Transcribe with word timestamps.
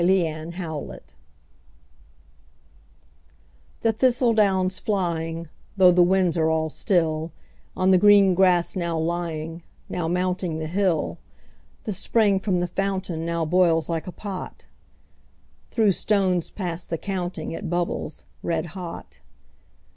Autumn 0.03 0.93
The 3.81 3.91
thistle 3.93 4.33
down's 4.33 4.79
flying, 4.79 5.47
though 5.77 5.91
the 5.91 6.01
winds 6.01 6.39
are 6.39 6.49
all 6.49 6.71
still, 6.71 7.31
On 7.77 7.91
the 7.91 7.99
green 7.99 8.33
grass 8.33 8.75
now 8.75 8.97
lying, 8.97 9.61
now 9.89 10.07
mounting 10.07 10.57
the 10.57 10.65
hill, 10.65 11.19
The 11.83 11.93
spring 11.93 12.39
from 12.39 12.61
the 12.61 12.67
fountain 12.67 13.27
now 13.27 13.45
boils 13.45 13.89
like 13.89 14.07
a 14.07 14.11
pot; 14.11 14.65
Through 15.69 15.91
stones 15.91 16.49
past 16.49 16.89
the 16.89 16.97
counting 16.97 17.51
it 17.51 17.69
bubbles 17.69 18.25
red 18.41 18.65
hot. 18.73 19.19